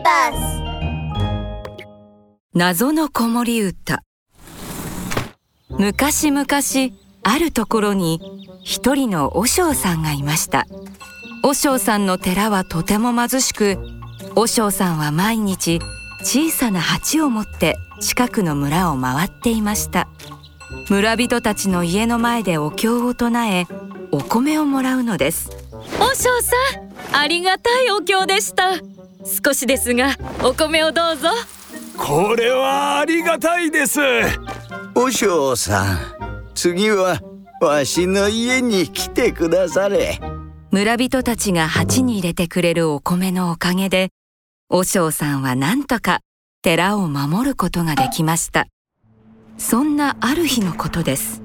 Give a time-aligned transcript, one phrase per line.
[0.00, 0.62] ビバス
[2.54, 4.02] 謎の子守歌
[5.68, 6.46] 昔々
[7.22, 10.66] あるところに一人の和尚さんがいました
[11.42, 13.78] 和尚さんの寺はとても貧しく
[14.34, 15.80] 和尚さんは毎日
[16.22, 20.08] 小さな鉢を持って近くの村を回っていました
[20.88, 23.66] 村人たちの家の前でお経を唱え
[24.12, 25.50] お米をもらうのです
[25.98, 26.56] 和尚さ
[27.12, 28.72] んありがたいお経でした
[29.24, 31.28] 少しですがお米をどうぞ。
[31.96, 34.00] これはありがたいです。
[34.94, 35.98] 和尚さん
[36.54, 37.20] 次は
[37.60, 40.18] わしの家に来てくだされ。
[40.70, 44.10] 村人たちが鉢に入れてくれるお米のおかげで
[44.68, 46.20] 和尚さんはなんとか
[46.62, 48.66] 寺を守ることができました。
[49.58, 51.42] そんなある日のことです。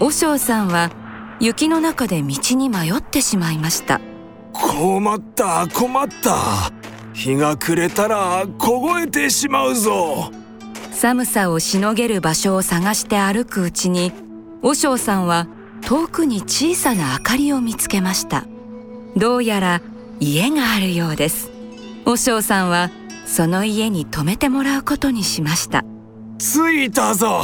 [0.00, 0.90] 和尚さんは
[1.38, 4.00] 雪の中で道に迷ってしまいました。
[4.52, 6.81] 困った困った
[7.22, 10.32] 日が暮れたら凍えてしまうぞ。
[10.90, 14.12] 寒さをしのげる場所を探して歩くうちに
[14.60, 15.46] 和尚さんは
[15.82, 18.44] 遠くに小さな明かりを見つけました。
[19.16, 19.82] どうやら
[20.18, 21.52] 家があるようです。
[22.04, 22.90] 和尚さんは
[23.24, 25.84] その家に泊めてもらうことにしました。
[26.38, 27.42] 着いたぞ。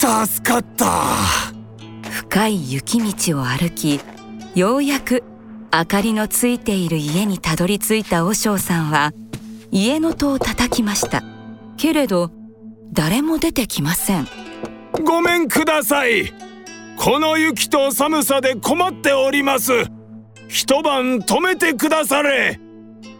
[0.00, 1.04] 助かった。
[2.10, 4.00] 深い雪道を歩き
[4.56, 5.22] ようやく
[5.78, 9.12] 明かりのついている家にたどり着いた和尚さんは
[9.70, 11.22] 家の戸を叩きました。
[11.76, 12.30] けれど
[12.94, 14.26] 誰も出てきません。
[15.04, 16.32] ごめんください。
[16.96, 19.72] この雪と寒さで困っております。
[20.48, 22.58] 一晩止めてくだされ。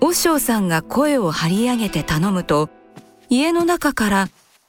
[0.01, 2.71] 和尚さんが声を張り上げて頼むと
[3.29, 4.29] 家の中から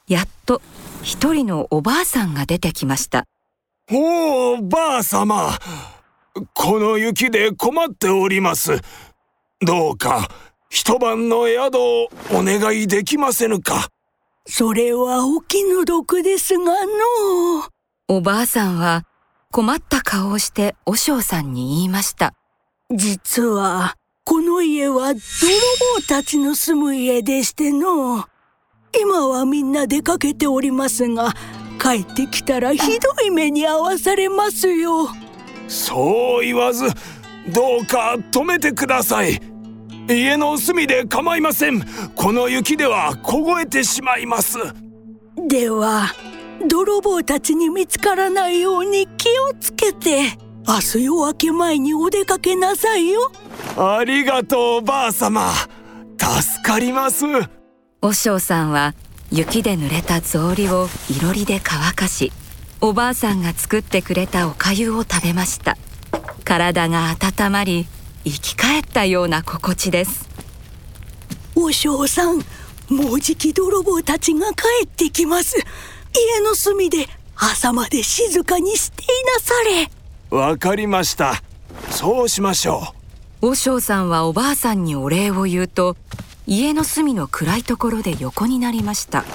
[0.09, 0.61] やっと
[1.03, 3.23] 一人のおばあさんが出てきました。
[3.89, 5.57] おおばあ様
[6.53, 8.79] この雪で困っております。
[9.61, 10.29] どうか
[10.69, 13.89] 一晩の宿をお願いできませぬか。
[14.45, 16.71] それはお気の毒ですがの。
[18.07, 19.03] おばあさんは
[19.51, 22.33] 困った顔をして和尚さんに言いました。
[22.93, 25.21] 実はこの家は泥棒
[26.07, 28.25] たちの住む家でしての。
[28.99, 31.33] 今はみんな出かけておりますが
[31.79, 35.07] 帰ってきたらひどい目に遭わされますよ
[35.67, 36.85] そう言わず
[37.49, 39.39] どうか止めてください。
[40.09, 41.83] 家の隅で構いません。
[42.15, 44.57] この雪では凍えてしまいます。
[45.47, 46.13] では
[46.67, 50.37] 泥棒たちに見つからないように気をつけて。
[50.69, 53.31] 明日夜明け前にお出かけなさいよ。
[53.77, 55.53] ありがとうばあ様
[56.17, 57.23] 助かります。
[58.01, 58.93] 和尚さんは
[59.31, 62.33] 雪で濡れた草履をいろりで乾かし
[62.79, 65.77] おばあさんが作ってくれたおかゆを食べました。
[66.43, 67.87] 体が温まり
[68.23, 70.29] 生き返ったような心地です。
[71.55, 72.37] 和尚さん
[72.89, 75.57] もうじき泥棒たちが帰ってきます。
[75.57, 79.53] 家の隅で朝まで静かにしていなさ
[80.31, 80.37] れ。
[80.37, 81.41] わかりました。
[81.89, 82.93] そうしましょ
[83.41, 83.47] う。
[83.49, 85.95] 和尚さんはおばあさんにお礼を言うと
[86.45, 89.25] 家の隅の暗いところで横になりました。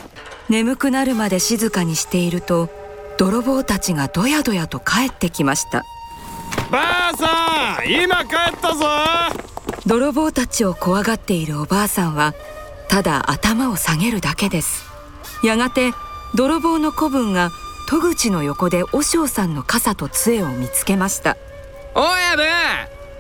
[0.49, 2.69] 眠くなるまで静かにしていると
[3.19, 5.85] 泥棒たちがどやどやと帰ってきました。
[6.71, 8.87] ばあさん今帰ったぞ。
[9.87, 12.35] 泥棒たちを怖がっているおばあさんは
[12.89, 14.85] ただ頭を下げるだけです。
[15.45, 15.93] やがて
[16.35, 17.51] 泥棒の子分が
[17.89, 21.37] 戸口の横で和尚さんの傘と杖を見つけました。
[21.95, 22.45] おやば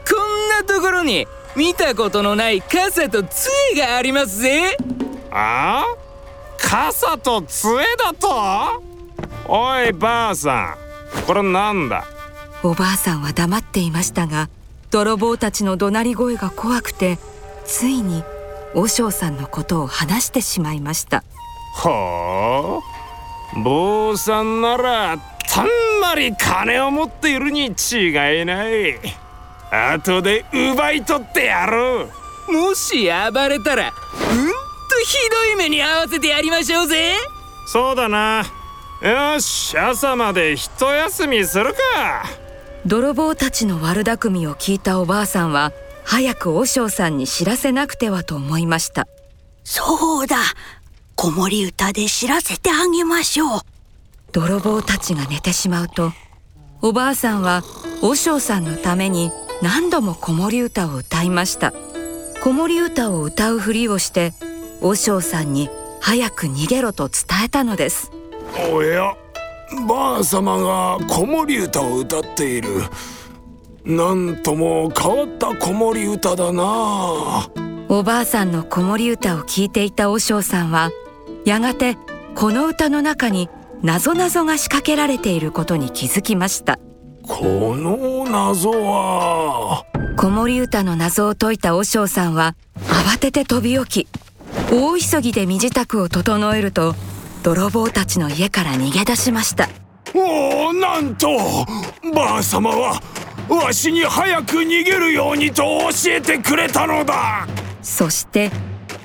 [0.09, 4.77] こんなところに見たことのない傘と杖がありますぜ。
[5.31, 5.85] あ？
[6.59, 8.83] 傘と杖だと？
[9.49, 10.77] おいばあさ
[11.23, 11.27] ん。
[11.27, 12.05] これなんだ？
[12.63, 14.49] おばあさんは黙っていましたが
[14.91, 17.19] 泥棒たちの怒鳴り声が怖くて
[17.65, 18.23] ついに
[18.75, 21.25] 和尚さんのことを話してしまいました。
[21.75, 22.81] ほ
[23.57, 25.67] う坊さんならたん
[26.01, 28.99] まり金を持っているに違いない。
[29.71, 32.09] 後で奪い取ってやろ
[32.49, 32.53] う。
[32.53, 34.55] もし暴れたらうんと
[35.05, 37.15] ひどい目に遭わせてやりましょうぜ。
[37.67, 38.45] そうだな
[39.03, 41.79] よし朝まで一休みするか。
[42.87, 45.73] 泥棒たちの悪巧みを聞いたおばあさんは
[46.05, 49.09] 早く和尚さんに知らせなくてはと思いました。
[49.65, 50.37] そうだ。
[51.17, 53.61] 子守歌で知らせてあげましょう。
[54.31, 56.13] 泥棒たちが寝てしまうと
[56.81, 57.63] おばあさんは
[58.03, 59.33] 和尚さんのために
[59.63, 61.73] 何度も子守歌を歌いました。
[62.41, 64.33] 子守歌を歌うふりをして
[64.81, 65.71] 和尚さんに
[66.01, 68.13] 早く逃げろと伝えたのです
[68.59, 69.15] おや
[69.89, 72.69] ばあ様が子守歌を歌っている。
[73.85, 76.63] なんとも変わった子守歌だな。
[76.63, 77.49] 和
[77.89, 80.91] おばあさんの子守歌を聞いていた和尚さんは
[81.45, 81.97] やがて
[82.35, 83.49] この歌の中に
[83.83, 86.79] 謎々が仕掛けられていることに気づきました。
[87.23, 89.85] この謎は。
[90.17, 92.55] 子守歌の謎を解いた和尚さんは
[92.89, 94.09] 慌てて飛び起き
[94.71, 96.95] 大急ぎで身支度を整えると
[97.43, 99.69] 泥棒たちの家から逃げ出しました。
[100.15, 101.29] おおなんと
[102.15, 103.01] ばあ様は
[103.49, 107.47] わしに早く逃げるようにと教えてくれたのだ。
[107.83, 108.51] そして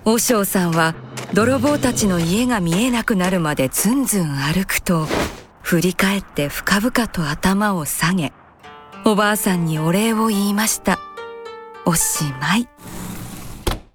[0.03, 0.95] 和尚さんは
[1.33, 5.07] 泥棒たちの家が見えなくなるまでずんずん歩くと
[5.61, 8.31] 振り返って深々と頭を下げ
[9.05, 10.99] おばあさんにお礼を言いました。
[11.85, 12.67] おしまい